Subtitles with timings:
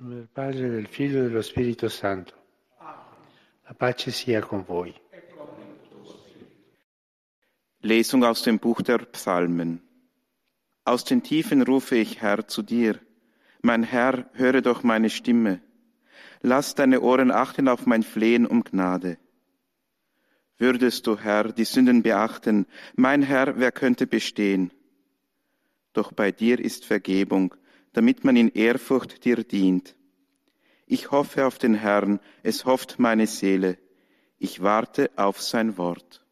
[0.00, 2.32] Del Padre, del Figlio e dello Spirito Santo.
[2.78, 4.94] La pace sia con voi.
[7.80, 9.82] Lesung aus dem Buch der Psalmen.
[10.84, 13.00] Aus den Tiefen rufe ich, Herr, zu dir.
[13.60, 15.60] Mein Herr, höre doch meine Stimme.
[16.42, 19.18] Lass deine Ohren achten auf mein Flehen um Gnade.
[20.58, 24.70] Würdest du, Herr, die Sünden beachten, mein Herr, wer könnte bestehen?
[25.92, 27.56] Doch bei dir ist Vergebung,
[27.92, 29.96] damit man in Ehrfurcht dir dient.
[30.86, 33.78] Ich hoffe auf den Herrn, es hofft meine Seele.
[34.38, 36.24] Ich warte auf sein Wort.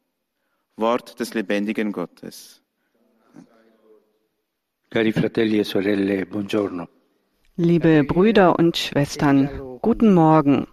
[0.77, 2.62] Wort des lebendigen Gottes.
[4.91, 6.88] Cari fratelli e sorelle, buongiorno.
[7.57, 10.68] Liebe Brüder und Schwestern, guten Morgen.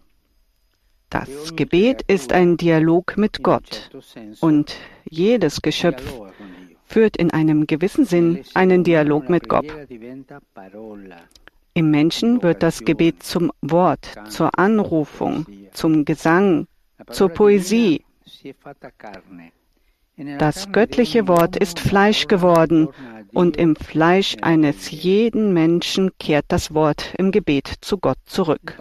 [1.09, 3.91] Das Gebet ist ein Dialog mit Gott
[4.39, 4.75] und
[5.09, 6.03] jedes Geschöpf
[6.85, 9.65] führt in einem gewissen Sinn einen Dialog mit Gott.
[11.75, 16.67] Im Menschen wird das Gebet zum Wort, zur Anrufung, zum Gesang,
[17.09, 18.03] zur Poesie.
[20.37, 22.89] Das göttliche Wort ist Fleisch geworden
[23.33, 28.77] und im Fleisch eines jeden Menschen kehrt das Wort im Gebet zu Gott zurück.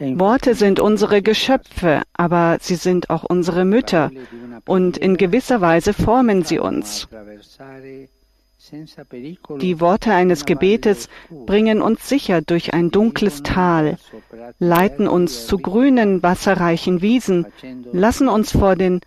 [0.00, 4.10] Worte sind unsere Geschöpfe, aber sie sind auch unsere Mütter
[4.66, 7.06] und in gewisser Weise formen sie uns.
[9.60, 11.08] Die Worte eines Gebetes
[11.46, 13.98] bringen uns sicher durch ein dunkles Tal,
[14.58, 17.46] leiten uns zu grünen, wasserreichen Wiesen,
[17.92, 19.00] lassen uns vor den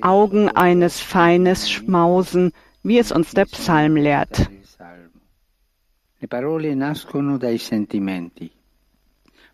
[0.00, 4.48] Augen eines Feines schmausen, wie es uns der Psalm lehrt.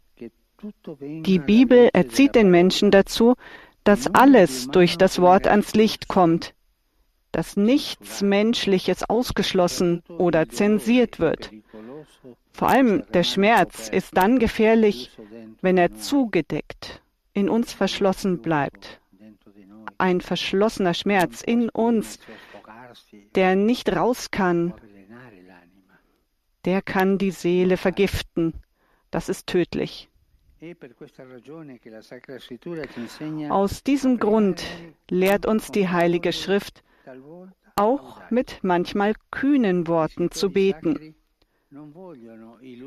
[0.99, 3.35] Die Bibel erzieht den Menschen dazu,
[3.83, 6.55] dass alles durch das Wort ans Licht kommt,
[7.31, 11.51] dass nichts Menschliches ausgeschlossen oder zensiert wird.
[12.51, 15.11] Vor allem der Schmerz ist dann gefährlich,
[15.61, 17.01] wenn er zugedeckt,
[17.35, 18.99] in uns verschlossen bleibt
[19.97, 22.19] ein verschlossener Schmerz in uns,
[23.35, 24.73] der nicht raus kann,
[26.65, 28.53] der kann die Seele vergiften.
[29.11, 30.09] Das ist tödlich.
[33.49, 34.63] Aus diesem Grund
[35.09, 36.83] lehrt uns die Heilige Schrift,
[37.75, 41.15] auch mit manchmal kühnen Worten zu beten.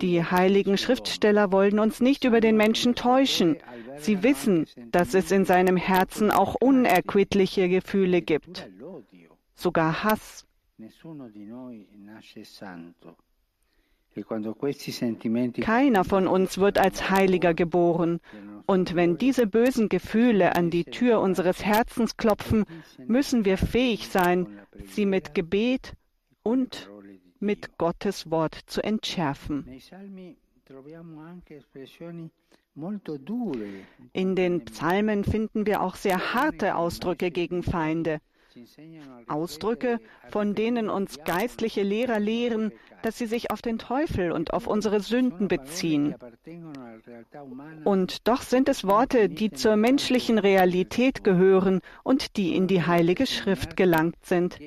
[0.01, 3.59] Die heiligen Schriftsteller wollen uns nicht über den Menschen täuschen.
[3.99, 8.69] Sie wissen, dass es in seinem Herzen auch unerquittliche Gefühle gibt,
[9.55, 10.47] sogar Hass.
[15.61, 18.21] Keiner von uns wird als Heiliger geboren.
[18.67, 22.65] Und wenn diese bösen Gefühle an die Tür unseres Herzens klopfen,
[23.07, 25.95] müssen wir fähig sein, sie mit Gebet
[26.43, 26.91] und
[27.41, 29.65] mit Gottes Wort zu entschärfen.
[34.13, 38.21] In den Psalmen finden wir auch sehr harte Ausdrücke gegen Feinde.
[39.29, 40.01] Ausdrücke,
[40.31, 42.73] von denen uns geistliche Lehrer lehren,
[43.03, 46.15] dass sie sich auf den Teufel und auf unsere Sünden beziehen.
[47.85, 53.27] Und doch sind es Worte, die zur menschlichen Realität gehören und die in die Heilige
[53.27, 54.59] Schrift gelangt sind.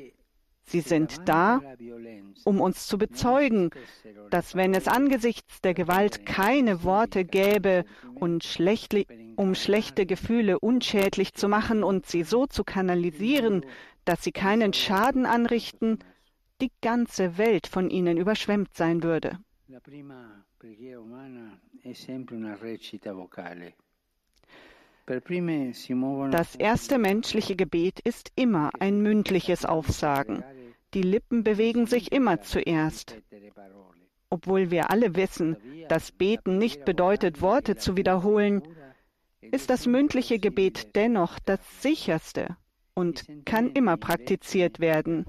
[0.63, 1.59] Sie sind da,
[2.43, 3.69] um uns zu bezeugen,
[4.29, 7.85] dass wenn es angesichts der Gewalt keine Worte gäbe,
[8.21, 8.95] und schlecht,
[9.35, 13.65] um schlechte Gefühle unschädlich zu machen und sie so zu kanalisieren,
[14.05, 15.97] dass sie keinen Schaden anrichten,
[16.61, 19.39] die ganze Welt von ihnen überschwemmt sein würde.
[26.31, 30.43] Das erste menschliche Gebet ist immer ein mündliches Aufsagen.
[30.93, 33.17] Die Lippen bewegen sich immer zuerst.
[34.29, 35.57] Obwohl wir alle wissen,
[35.89, 38.61] dass Beten nicht bedeutet, Worte zu wiederholen,
[39.41, 42.57] ist das mündliche Gebet dennoch das sicherste
[42.93, 45.25] und kann immer praktiziert werden.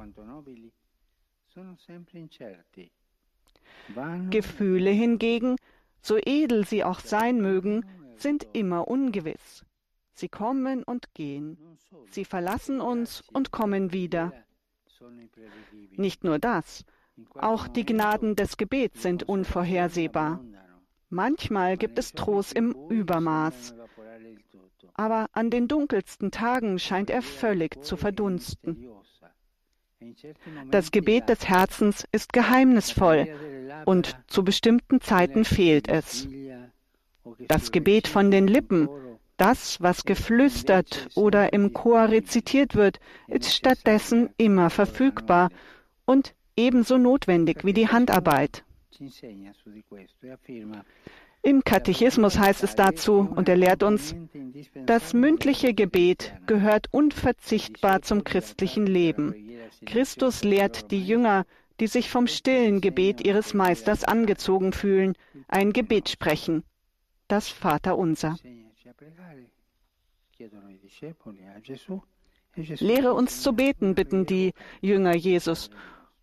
[4.31, 5.56] Gefühle hingegen,
[6.00, 7.85] so edel sie auch sein mögen,
[8.17, 9.64] sind immer ungewiss.
[10.14, 11.59] Sie kommen und gehen.
[12.11, 14.32] Sie verlassen uns und kommen wieder.
[15.96, 16.84] Nicht nur das,
[17.34, 20.40] auch die Gnaden des Gebets sind unvorhersehbar.
[21.10, 23.75] Manchmal gibt es Trost im Übermaß,
[24.94, 28.88] aber an den dunkelsten Tagen scheint er völlig zu verdunsten.
[30.70, 33.28] Das Gebet des Herzens ist geheimnisvoll
[33.84, 36.28] und zu bestimmten Zeiten fehlt es.
[37.46, 38.88] Das Gebet von den Lippen,
[39.43, 45.49] das, was geflüstert oder im Chor rezitiert wird, ist stattdessen immer verfügbar
[46.05, 48.65] und ebenso notwendig wie die Handarbeit.
[51.43, 54.15] Im Katechismus heißt es dazu, und er lehrt uns,
[54.87, 59.35] das mündliche Gebet gehört unverzichtbar zum christlichen Leben.
[59.85, 61.47] Christus lehrt die Jünger,
[61.81, 65.17] die sich vom stillen Gebet ihres Meisters angezogen fühlen,
[65.49, 66.62] ein Gebet sprechen,
[67.27, 68.37] das Vaterunser.
[72.78, 75.70] Lehre uns zu beten, bitten die Jünger Jesus.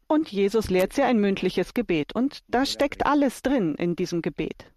[0.08, 2.14] Und Jesus lehrt sie ein mündliches Gebet.
[2.14, 4.72] Und da steckt alles drin in diesem Gebet.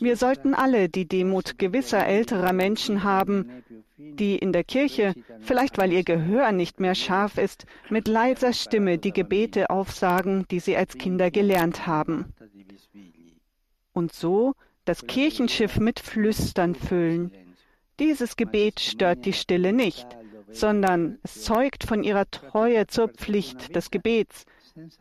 [0.00, 3.64] Wir sollten alle die Demut gewisser älterer Menschen haben,
[3.96, 8.98] die in der Kirche, vielleicht weil ihr Gehör nicht mehr scharf ist, mit leiser Stimme
[8.98, 12.33] die Gebete aufsagen, die sie als Kinder gelernt haben.
[13.94, 14.54] Und so
[14.84, 17.32] das Kirchenschiff mit Flüstern füllen.
[17.98, 20.06] Dieses Gebet stört die Stille nicht,
[20.50, 24.44] sondern es zeugt von ihrer Treue zur Pflicht des Gebets,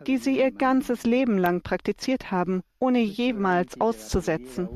[0.07, 4.69] die sie ihr ganzes Leben lang praktiziert haben, ohne jemals auszusetzen.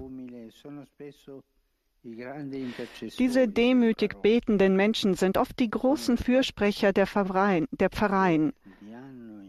[3.19, 7.67] Diese demütig betenden Menschen sind oft die großen Fürsprecher der Pfarreien.
[7.71, 8.53] Der Pfarreien.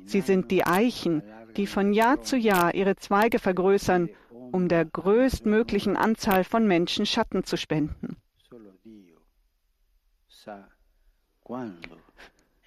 [0.05, 1.23] Sie sind die Eichen,
[1.57, 4.09] die von Jahr zu Jahr ihre Zweige vergrößern,
[4.53, 8.17] um der größtmöglichen Anzahl von Menschen Schatten zu spenden.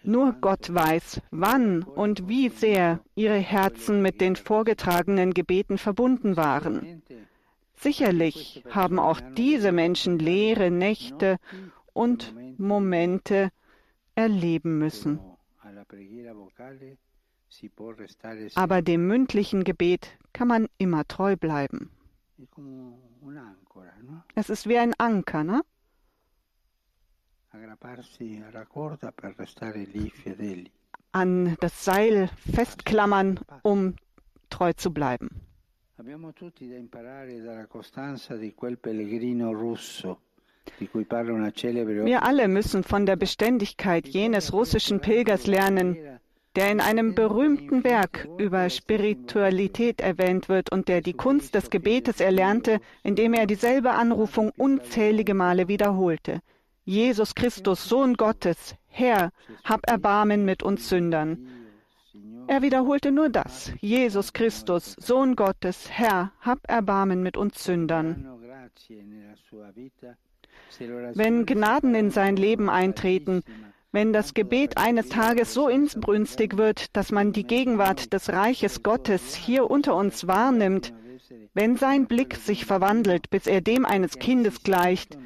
[0.04, 7.04] Nur Gott weiß, wann und wie sehr ihre Herzen mit den vorgetragenen Gebeten verbunden waren.
[7.76, 11.38] Sicherlich haben auch diese Menschen leere Nächte
[11.94, 13.50] und Momente
[14.16, 15.20] erleben müssen.
[18.56, 21.92] Aber dem mündlichen Gebet kann man immer treu bleiben.
[24.36, 25.62] Es ist wie ein Anker, ne?
[31.12, 33.96] An das Seil festklammern, um
[34.50, 35.42] treu zu bleiben.
[42.06, 45.98] Wir alle müssen von der Beständigkeit jenes russischen Pilgers lernen,
[46.56, 52.20] der in einem berühmten Werk über Spiritualität erwähnt wird und der die Kunst des Gebetes
[52.20, 56.42] erlernte, indem er dieselbe Anrufung unzählige Male wiederholte.
[56.84, 59.32] Jesus Christus, Sohn Gottes, Herr,
[59.64, 61.48] hab Erbarmen mit uns Sündern.
[62.48, 63.72] Er wiederholte nur das.
[63.80, 68.28] Jesus Christus, Sohn Gottes, Herr, hab Erbarmen mit uns Sündern.
[71.14, 73.44] Wenn Gnaden in sein Leben eintreten,
[73.92, 79.36] wenn das Gebet eines Tages so insbrünstig wird, dass man die Gegenwart des Reiches Gottes
[79.36, 80.94] hier unter uns wahrnimmt,
[81.54, 85.18] wenn sein Blick sich verwandelt, bis er dem eines Kindes gleicht,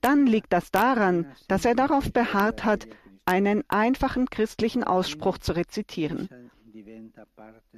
[0.00, 2.86] dann liegt das daran, dass er darauf beharrt hat,
[3.24, 6.28] einen einfachen christlichen Ausspruch zu rezitieren.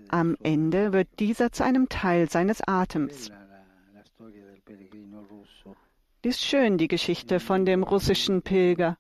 [0.09, 3.31] Am Ende wird dieser zu einem Teil seines Atems.
[6.23, 8.97] Ist schön, die Geschichte von dem russischen Pilger.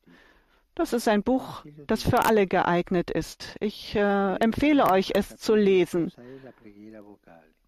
[0.74, 3.56] Das ist ein Buch, das für alle geeignet ist.
[3.60, 6.12] Ich äh, empfehle euch, es zu lesen.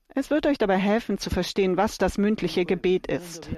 [0.08, 3.48] Es wird euch dabei helfen zu verstehen, was das mündliche Gebet ist.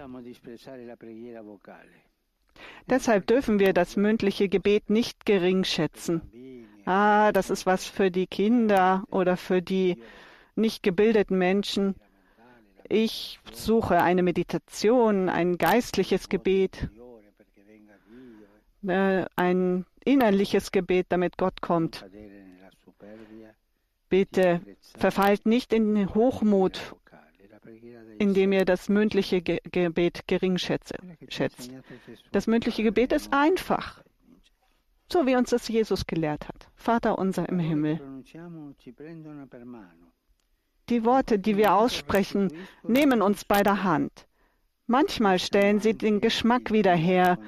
[2.90, 6.22] Deshalb dürfen wir das mündliche Gebet nicht gering schätzen.
[6.84, 9.98] Ah, das ist was für die Kinder oder für die
[10.56, 11.94] nicht gebildeten Menschen.
[12.88, 16.88] Ich suche eine Meditation, ein geistliches Gebet.
[18.86, 22.04] Äh, ein innerliches Gebet, damit Gott kommt.
[24.08, 24.60] Bitte
[24.96, 26.94] verfallt nicht in Hochmut,
[28.18, 30.94] indem ihr das mündliche Ge Gebet gering schätzt.
[32.32, 34.02] Das mündliche Gebet ist einfach,
[35.12, 36.68] so wie uns das Jesus gelehrt hat.
[36.74, 38.00] Vater unser im Himmel.
[40.88, 42.50] Die Worte, die wir aussprechen,
[42.82, 44.26] nehmen uns bei der Hand.
[44.86, 47.38] Manchmal stellen sie den Geschmack wieder her,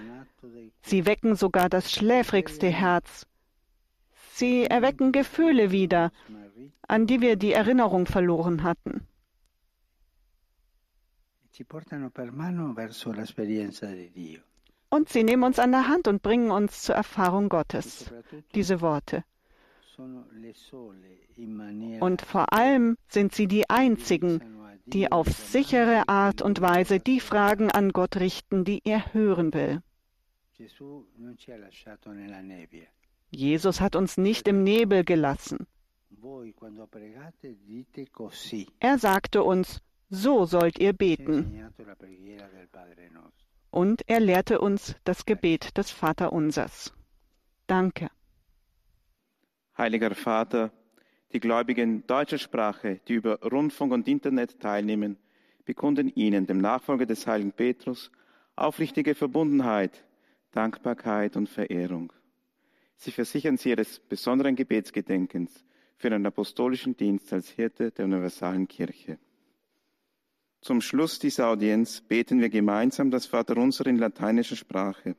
[0.82, 3.26] Sie wecken sogar das schläfrigste Herz.
[4.32, 6.12] Sie erwecken Gefühle wieder,
[6.88, 9.06] an die wir die Erinnerung verloren hatten.
[14.92, 18.10] Und sie nehmen uns an der Hand und bringen uns zur Erfahrung Gottes,
[18.54, 19.24] diese Worte.
[22.00, 24.40] Und vor allem sind sie die einzigen,
[24.86, 29.82] die auf sichere Art und Weise die Fragen an Gott richten, die er hören will.
[33.30, 35.66] Jesus hat uns nicht im Nebel gelassen.
[38.80, 41.70] Er sagte uns, so sollt ihr beten.
[43.70, 46.92] Und er lehrte uns das Gebet des Vaterunsers.
[47.66, 48.10] Danke.
[49.78, 50.72] Heiliger Vater,
[51.32, 55.16] die Gläubigen deutscher Sprache, die über Rundfunk und Internet teilnehmen,
[55.64, 58.10] bekunden Ihnen, dem Nachfolger des heiligen Petrus,
[58.56, 60.04] aufrichtige Verbundenheit,
[60.50, 62.12] Dankbarkeit und Verehrung.
[62.96, 65.64] Sie versichern Sie Ihres besonderen Gebetsgedenkens
[65.96, 69.18] für den apostolischen Dienst als Hirte der universalen Kirche.
[70.60, 75.16] Zum Schluss dieser Audienz beten wir gemeinsam das Vaterunser in lateinischer Sprache.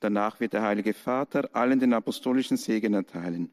[0.00, 3.50] Danach wird der Heilige Vater allen den apostolischen Segen erteilen.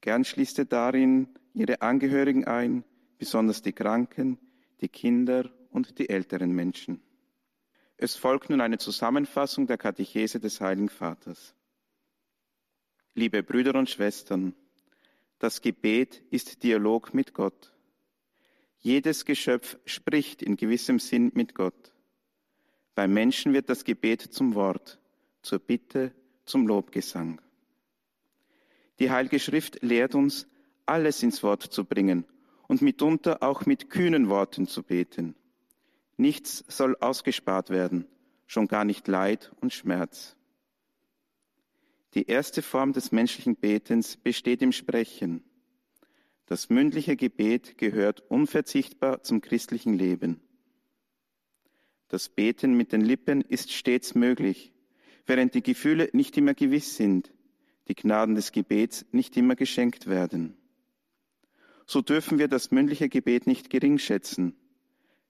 [0.00, 2.82] Gern schließt er darin ihre Angehörigen ein,
[3.18, 4.38] besonders die Kranken,
[4.80, 7.00] die Kinder und die älteren Menschen.
[7.96, 11.54] Es folgt nun eine Zusammenfassung der Katechese des Heiligen Vaters.
[13.14, 14.54] Liebe Brüder und Schwestern,
[15.38, 17.72] das Gebet ist Dialog mit Gott.
[18.78, 21.92] Jedes Geschöpf spricht in gewissem Sinn mit Gott.
[22.94, 24.98] Beim Menschen wird das Gebet zum Wort,
[25.42, 26.12] zur Bitte,
[26.44, 27.40] zum Lobgesang.
[28.98, 30.46] Die Heilige Schrift lehrt uns,
[30.86, 32.24] alles ins Wort zu bringen
[32.68, 35.34] und mitunter auch mit kühnen Worten zu beten.
[36.16, 38.06] Nichts soll ausgespart werden,
[38.46, 40.36] schon gar nicht Leid und Schmerz.
[42.14, 45.42] Die erste Form des menschlichen Betens besteht im Sprechen.
[46.46, 50.40] Das mündliche Gebet gehört unverzichtbar zum christlichen Leben.
[52.08, 54.72] Das Beten mit den Lippen ist stets möglich,
[55.26, 57.32] während die Gefühle nicht immer gewiss sind
[57.88, 60.56] die Gnaden des Gebets nicht immer geschenkt werden.
[61.86, 64.54] So dürfen wir das mündliche Gebet nicht gering schätzen,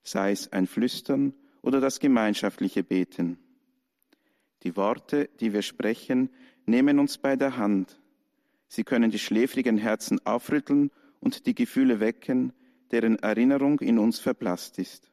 [0.03, 3.37] sei es ein Flüstern oder das gemeinschaftliche Beten.
[4.63, 6.29] Die Worte, die wir sprechen,
[6.65, 7.99] nehmen uns bei der Hand.
[8.67, 12.53] Sie können die schläfrigen Herzen aufrütteln und die Gefühle wecken,
[12.91, 15.11] deren Erinnerung in uns verblasst ist.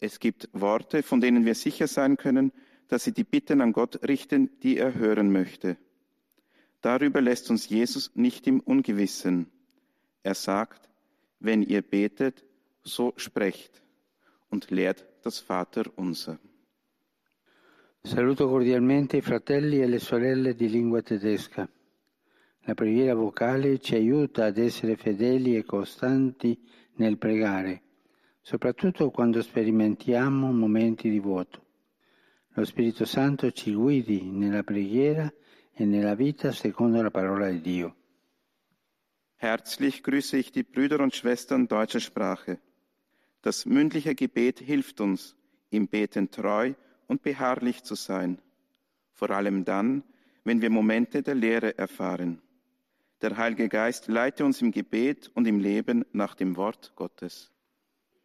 [0.00, 2.52] Es gibt Worte, von denen wir sicher sein können,
[2.88, 5.76] dass sie die Bitten an Gott richten, die er hören möchte.
[6.80, 9.50] Darüber lässt uns Jesus nicht im Ungewissen.
[10.22, 10.88] Er sagt,
[11.40, 12.44] wenn ihr betet,
[12.88, 13.82] so sprecht
[14.50, 16.38] und lehrt das Vater unser.
[18.02, 21.68] Saluto cordialmente i fratelli e le sorelle di lingua tedesca.
[22.60, 26.58] La preghiera vocale ci aiuta ad essere fedeli e costanti
[26.96, 27.82] nel pregare,
[28.40, 31.64] soprattutto quando sperimentiamo momenti di vuoto.
[32.54, 35.32] Lo Spirito Santo ci guidi nella preghiera
[35.72, 37.96] e nella vita secondo la parola di Dio.
[39.36, 42.58] Herzlich grüße ich die Brüder und Schwestern deutscher Sprache.
[43.42, 45.36] Das mündliche Gebet hilft uns,
[45.70, 46.74] im Beten treu
[47.06, 48.38] und beharrlich zu sein,
[49.12, 50.02] vor allem dann,
[50.44, 52.40] wenn wir Momente der Lehre erfahren.
[53.20, 57.50] Der Heilige Geist leite uns im Gebet und im Leben nach dem Wort Gottes.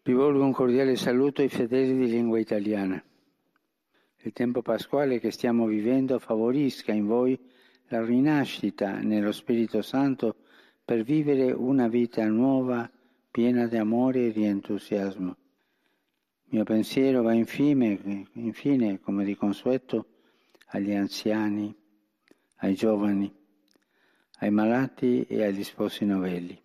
[0.05, 3.01] Rivolgo un cordiale saluto ai fedeli di lingua italiana.
[4.25, 7.39] Il tempo pasquale che stiamo vivendo favorisca in voi
[7.87, 10.35] la rinascita nello Spirito Santo
[10.83, 12.89] per vivere una vita nuova,
[13.33, 15.35] piena di amore e di entusiasmo.
[16.49, 20.05] Mio pensiero va infine, infine, come di consueto,
[20.67, 21.75] agli anziani,
[22.57, 23.33] ai giovani,
[24.37, 26.55] ai malati e agli sposi novelli.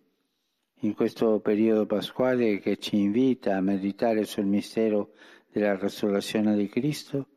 [0.81, 5.13] In questo periodo pasquale che ci invita a meditare sul mistero
[5.51, 7.29] della resurrezione di Cristo,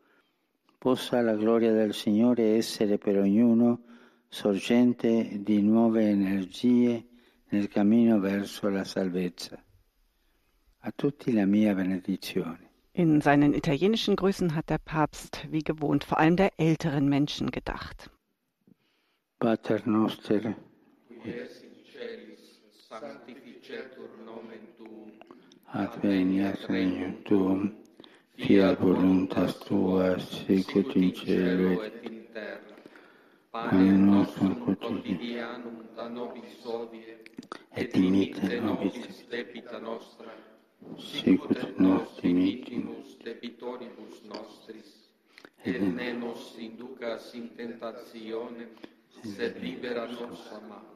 [0.76, 3.84] possa la gloria del Signore essere per ognuno
[4.28, 7.06] sorgente di nuove energie
[7.52, 9.62] nel cammino verso la salvezza.
[10.84, 12.70] A tutti la mia benedizione.
[12.94, 18.10] In seinen italienischen Grüßen hat der Papst wie gewohnt vor allem der älteren Menschen gedacht.
[19.38, 20.54] Pater noster,
[25.72, 27.72] adveniat regnum tuum,
[28.36, 32.76] fiat voluntas tua, sicut in cielo et in terra.
[33.50, 37.11] Pane nostrum quotidianum da nobis hodie,
[37.74, 40.30] et dimitte nobis debita nostra,
[40.98, 44.90] sicut nos dimittimus debitoribus nostris,
[45.64, 48.68] et ne nos inducas in tentationem,
[49.22, 50.92] sed libera nos a malo.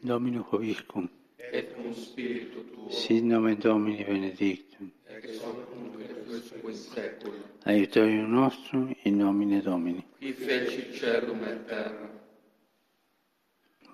[0.00, 1.08] Domino Hoviscum.
[1.52, 2.90] Et cum spiritu tuo.
[2.90, 4.90] Sit nomen Domini benedictum.
[5.06, 7.44] Ex hoc nunc et usque in saecula.
[7.64, 10.04] Aiutorium nostrum in nomine Domini.
[10.18, 12.23] Qui feci celum et terra.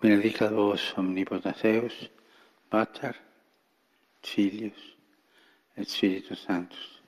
[0.00, 2.10] Benedicat vos omnipotens
[2.70, 3.14] Pater,
[4.22, 4.96] Filius
[5.76, 7.02] et Spiritus Sanctus.